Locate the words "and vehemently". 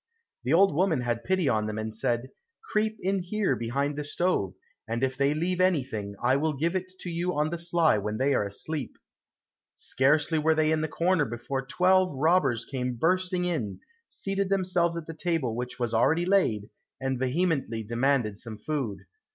16.99-17.83